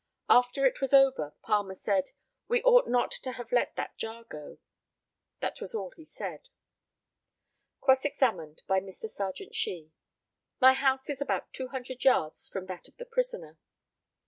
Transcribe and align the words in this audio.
After 0.31 0.65
it 0.65 0.81
was 0.81 0.95
over, 0.95 1.35
Palmer 1.43 1.75
said, 1.75 2.09
"We 2.47 2.63
ought 2.63 2.87
not 2.89 3.11
to 3.21 3.33
have 3.33 3.51
let 3.51 3.75
that 3.75 3.97
jar 3.97 4.23
go." 4.23 4.57
That 5.41 5.61
was 5.61 5.75
all 5.75 5.91
he 5.91 6.05
said. 6.05 6.49
Cross 7.81 8.03
examined 8.05 8.63
by 8.65 8.79
Mr. 8.79 9.07
Serjeant 9.07 9.53
SHEE: 9.53 9.91
My 10.59 10.73
house 10.73 11.07
is 11.07 11.21
about 11.21 11.53
200 11.53 12.03
yards 12.03 12.49
from 12.49 12.65
that 12.65 12.87
of 12.87 12.97
the 12.97 13.05
prisoner. 13.05 13.59